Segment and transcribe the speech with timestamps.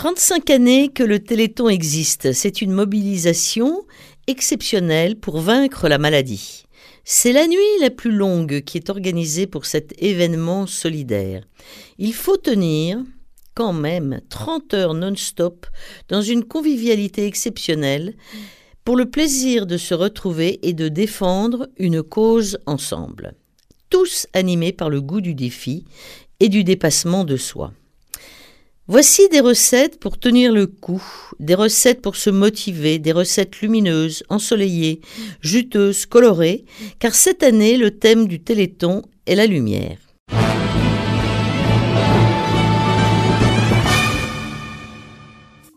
[0.00, 2.32] 35 années que le Téléthon existe.
[2.32, 3.84] C'est une mobilisation
[4.28, 6.64] exceptionnelle pour vaincre la maladie.
[7.04, 11.44] C'est la nuit la plus longue qui est organisée pour cet événement solidaire.
[11.98, 13.04] Il faut tenir
[13.52, 15.66] quand même 30 heures non-stop
[16.08, 18.14] dans une convivialité exceptionnelle
[18.86, 23.34] pour le plaisir de se retrouver et de défendre une cause ensemble.
[23.90, 25.84] Tous animés par le goût du défi
[26.40, 27.74] et du dépassement de soi.
[28.92, 31.00] Voici des recettes pour tenir le coup,
[31.38, 35.00] des recettes pour se motiver, des recettes lumineuses, ensoleillées,
[35.42, 36.64] juteuses, colorées,
[36.98, 39.96] car cette année le thème du Téléthon est la lumière.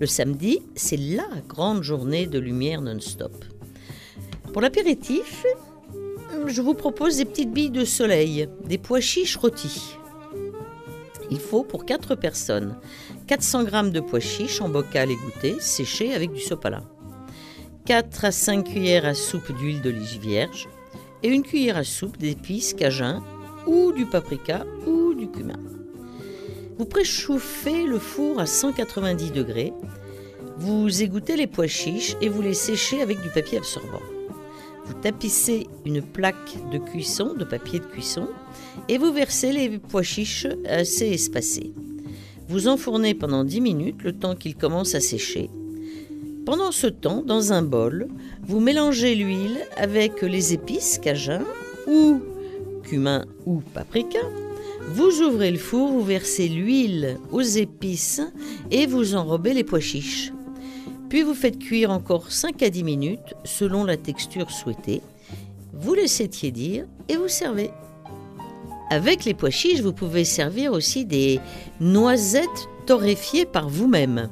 [0.00, 3.44] Le samedi, c'est la grande journée de lumière non-stop.
[4.52, 5.46] Pour l'apéritif,
[6.48, 9.96] je vous propose des petites billes de soleil, des pois chiches rôtis.
[11.30, 12.76] Il faut pour 4 personnes
[13.26, 16.84] 400 g de pois chiches en bocal égoutté, séchés avec du sopalin.
[17.86, 20.68] 4 à 5 cuillères à soupe d'huile d'olive vierge
[21.22, 23.22] et une cuillère à soupe d'épices cajun
[23.66, 25.58] ou du paprika ou du cumin.
[26.78, 29.72] Vous préchauffez le four à 190 degrés.
[30.58, 34.02] Vous égouttez les pois chiches et vous les séchez avec du papier absorbant.
[34.86, 38.28] Vous tapissez une plaque de cuisson, de papier de cuisson,
[38.88, 41.72] et vous versez les pois chiches assez espacés.
[42.48, 45.50] Vous enfournez pendant 10 minutes le temps qu'ils commencent à sécher.
[46.44, 48.06] Pendant ce temps, dans un bol,
[48.44, 51.42] vous mélangez l'huile avec les épices cajun
[51.88, 52.20] ou
[52.84, 54.20] cumin ou paprika.
[54.88, 58.20] Vous ouvrez le four, vous versez l'huile aux épices
[58.70, 60.32] et vous enrobez les pois chiches.
[61.16, 65.00] Puis vous faites cuire encore 5 à 10 minutes selon la texture souhaitée.
[65.72, 67.70] Vous laissez tiédir et vous servez.
[68.90, 71.40] Avec les pois chiches, vous pouvez servir aussi des
[71.80, 74.28] noisettes torréfiées par vous-même.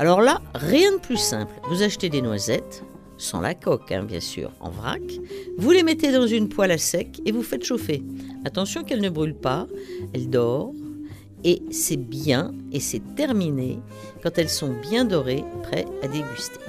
[0.00, 1.54] Alors là, rien de plus simple.
[1.68, 2.82] Vous achetez des noisettes,
[3.16, 5.00] sans la coque hein, bien sûr, en vrac.
[5.58, 8.02] Vous les mettez dans une poêle à sec et vous faites chauffer.
[8.44, 9.68] Attention qu'elles ne brûlent pas,
[10.12, 10.72] elles dorent
[11.44, 13.78] et c'est bien et c'est terminé
[14.22, 16.60] quand elles sont bien dorées, prêtes à déguster.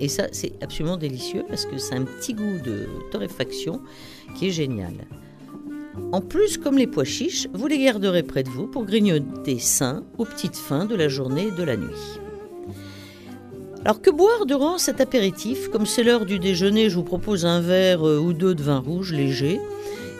[0.00, 3.80] Et ça, c'est absolument délicieux parce que c'est un petit goût de torréfaction
[4.36, 4.92] qui est génial.
[6.12, 10.04] En plus, comme les pois chiches, vous les garderez près de vous pour grignoter sain
[10.18, 12.20] aux petites fins de la journée et de la nuit.
[13.84, 15.68] Alors que boire durant cet apéritif?
[15.68, 18.78] Comme c'est l'heure du déjeuner, je vous propose un verre euh, ou deux de vin
[18.78, 19.60] rouge léger.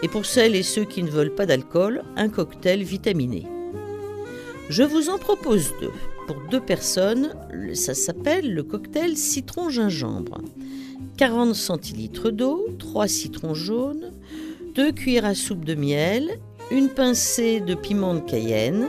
[0.03, 3.47] Et pour celles et ceux qui ne veulent pas d'alcool, un cocktail vitaminé.
[4.70, 5.92] Je vous en propose deux.
[6.26, 7.34] Pour deux personnes,
[7.75, 10.41] ça s'appelle le cocktail citron-gingembre.
[11.19, 14.12] 40 centilitres d'eau, 3 citrons jaunes,
[14.74, 16.38] 2 cuillères à soupe de miel,
[16.70, 18.86] une pincée de piment de cayenne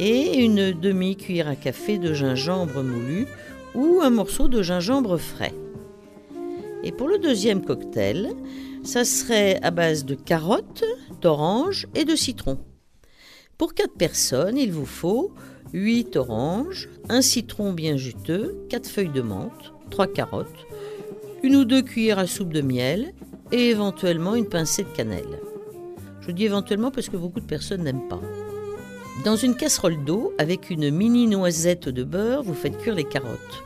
[0.00, 3.26] et une demi-cuillère à café de gingembre moulu
[3.74, 5.54] ou un morceau de gingembre frais.
[6.82, 8.32] Et pour le deuxième cocktail,
[8.82, 10.84] ça serait à base de carottes,
[11.20, 12.58] d'oranges et de citron.
[13.58, 15.32] Pour 4 personnes, il vous faut
[15.72, 20.66] 8 oranges, un citron bien juteux, 4 feuilles de menthe, 3 carottes,
[21.42, 23.14] une ou deux cuillères à soupe de miel
[23.52, 25.40] et éventuellement une pincée de cannelle.
[26.20, 28.20] Je dis éventuellement parce que beaucoup de personnes n'aiment pas.
[29.24, 33.64] Dans une casserole d'eau, avec une mini noisette de beurre, vous faites cuire les carottes.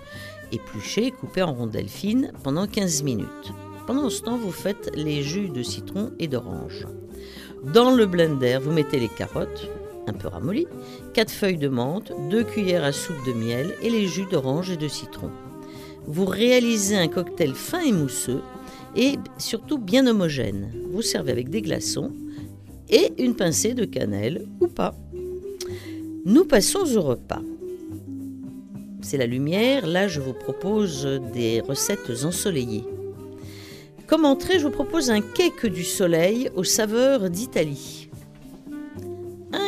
[0.52, 3.52] Épluchées et coupées en rondelles fines pendant 15 minutes.
[3.88, 6.86] Pendant ce temps, vous faites les jus de citron et d'orange.
[7.74, 9.68] Dans le blender, vous mettez les carottes,
[10.10, 10.66] un peu ramollies,
[11.15, 14.76] 4 feuilles de menthe, 2 cuillères à soupe de miel et les jus d'orange et
[14.76, 15.31] de citron.
[16.06, 18.43] Vous réalisez un cocktail fin et mousseux
[18.97, 20.72] et surtout bien homogène.
[20.93, 22.12] Vous servez avec des glaçons
[22.88, 24.94] et une pincée de cannelle ou pas.
[26.25, 27.42] Nous passons au repas.
[29.01, 32.84] C'est la lumière, là je vous propose des recettes ensoleillées.
[34.06, 38.09] Comme entrée, je vous propose un cake du soleil aux saveurs d'Italie.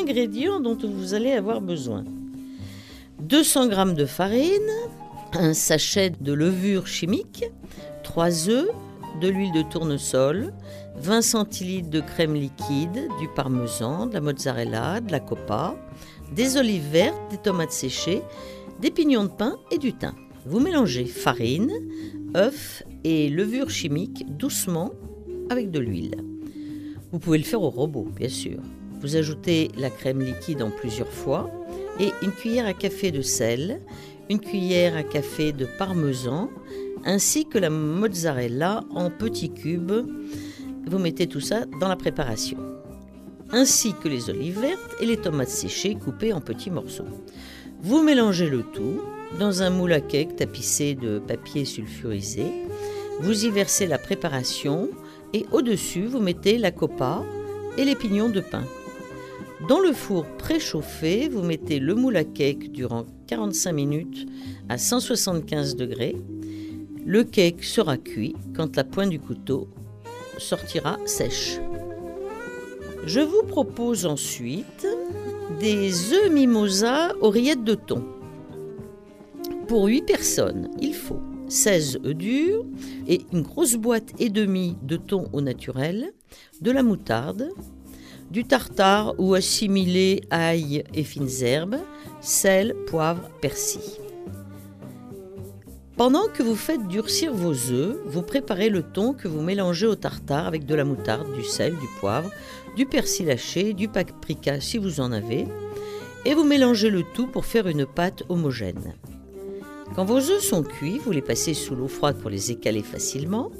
[0.03, 2.03] Ingrédients dont vous allez avoir besoin
[3.21, 4.51] 200 g de farine,
[5.35, 7.45] un sachet de levure chimique,
[8.03, 8.69] 3 œufs,
[9.21, 10.53] de l'huile de tournesol,
[10.97, 15.77] 20 centilitres de crème liquide, du parmesan, de la mozzarella, de la copa,
[16.35, 18.23] des olives vertes, des tomates séchées,
[18.81, 20.15] des pignons de pain et du thym.
[20.47, 21.73] Vous mélangez farine,
[22.37, 24.91] œufs et levure chimique doucement
[25.49, 26.17] avec de l'huile.
[27.13, 28.59] Vous pouvez le faire au robot, bien sûr.
[29.03, 31.51] Vous ajoutez la crème liquide en plusieurs fois
[31.99, 33.81] et une cuillère à café de sel,
[34.31, 36.49] une cuillère à café de parmesan,
[37.05, 40.07] ainsi que la mozzarella en petits cubes.
[40.87, 42.59] Vous mettez tout ça dans la préparation.
[43.51, 47.05] Ainsi que les olives vertes et les tomates séchées coupées en petits morceaux.
[47.83, 49.01] Vous mélangez le tout
[49.39, 52.45] dans un moule à cake tapissé de papier sulfurisé.
[53.21, 54.91] Vous y versez la préparation
[55.35, 57.25] et au-dessus, vous mettez la copa
[57.77, 58.65] et les pignons de pain.
[59.69, 64.27] Dans le four préchauffé, vous mettez le moule à cake durant 45 minutes
[64.69, 66.17] à 175 degrés.
[67.07, 69.69] Le cake sera cuit quand la pointe du couteau
[70.39, 71.61] sortira sèche.
[73.07, 74.87] Je vous propose ensuite
[75.61, 78.05] des œufs mimosa aux rillettes de thon.
[79.69, 82.65] Pour 8 personnes, il faut 16 œufs durs
[83.07, 86.13] et une grosse boîte et demie de thon au naturel,
[86.61, 87.51] de la moutarde,
[88.33, 91.77] du tartare ou assimilé ail et fines herbes,
[92.23, 93.83] sel, poivre, persil.
[95.99, 99.97] Pendant que vous faites durcir vos œufs, vous préparez le thon que vous mélangez au
[99.97, 102.31] tartare avec de la moutarde, du sel, du poivre,
[102.75, 105.47] du persil haché, du paprika si vous en avez,
[106.25, 108.95] et vous mélangez le tout pour faire une pâte homogène.
[109.95, 113.51] Quand vos œufs sont cuits, vous les passez sous l'eau froide pour les écaler facilement,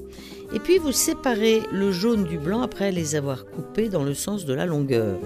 [0.55, 4.45] et puis vous séparez le jaune du blanc après les avoir coupés dans le sens
[4.45, 5.19] de la longueur.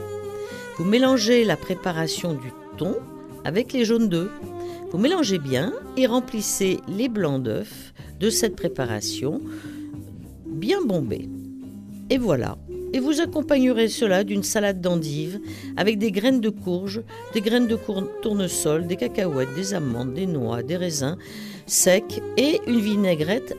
[0.78, 2.96] Vous mélangez la préparation du thon
[3.44, 4.31] avec les jaunes d'œufs.
[4.90, 9.40] Vous mélangez bien et remplissez les blancs d'œufs de cette préparation
[10.46, 11.28] bien bombée.
[12.11, 12.56] Et voilà.
[12.93, 15.40] Et vous accompagnerez cela d'une salade d'endives
[15.76, 17.02] avec des graines de courge,
[17.34, 17.78] des graines de
[18.23, 21.17] tournesol, des cacahuètes, des amandes, des noix, des raisins
[21.67, 23.56] secs et une vinaigrette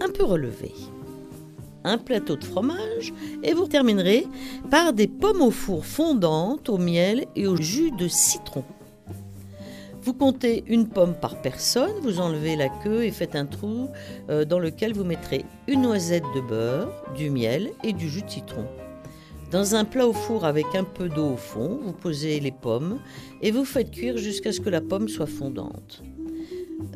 [0.00, 0.74] un peu relevée.
[1.86, 4.26] Un plateau de fromage et vous terminerez
[4.72, 8.64] par des pommes au four fondantes au miel et au jus de citron.
[10.02, 13.88] Vous comptez une pomme par personne, vous enlevez la queue et faites un trou
[14.30, 18.30] euh, dans lequel vous mettrez une noisette de beurre, du miel et du jus de
[18.30, 18.66] citron.
[19.52, 22.98] Dans un plat au four avec un peu d'eau au fond, vous posez les pommes
[23.42, 26.02] et vous faites cuire jusqu'à ce que la pomme soit fondante.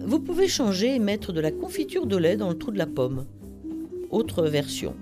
[0.05, 2.87] Vous pouvez changer et mettre de la confiture de lait dans le trou de la
[2.87, 3.25] pomme.
[4.11, 4.97] Autre version.